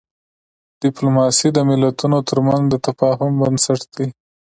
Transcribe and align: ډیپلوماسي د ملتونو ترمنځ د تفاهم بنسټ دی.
ډیپلوماسي 0.81 1.47
د 1.53 1.57
ملتونو 1.69 2.17
ترمنځ 2.29 2.63
د 2.69 2.75
تفاهم 2.85 3.31
بنسټ 3.41 3.81
دی. 3.95 4.07